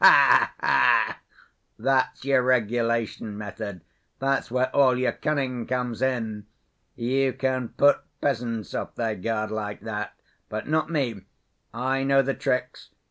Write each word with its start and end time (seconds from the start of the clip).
Ha 0.03 0.55
ha! 0.59 1.19
That's 1.77 2.25
your 2.25 2.41
regulation 2.41 3.37
method, 3.37 3.81
that's 4.17 4.49
where 4.49 4.75
all 4.75 4.97
your 4.97 5.11
cunning 5.11 5.67
comes 5.67 6.01
in. 6.01 6.47
You 6.95 7.33
can 7.33 7.69
put 7.69 7.99
peasants 8.19 8.73
off 8.73 8.95
their 8.95 9.15
guard 9.15 9.51
like 9.51 9.81
that, 9.81 10.15
but 10.49 10.67
not 10.67 10.89
me. 10.89 11.21
I 11.71 12.03
know 12.03 12.23
the 12.23 12.33
tricks. 12.33 12.89